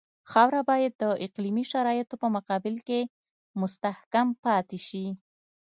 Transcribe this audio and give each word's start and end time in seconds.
خاوره 0.31 0.61
باید 0.69 0.93
د 0.97 1.03
اقلیمي 1.25 1.65
شرایطو 1.71 2.15
په 2.23 2.27
مقابل 2.35 2.75
کې 2.87 2.99
مستحکم 3.61 4.27
پاتې 4.45 4.79
شي 4.87 5.05